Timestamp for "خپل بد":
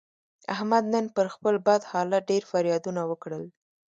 1.35-1.81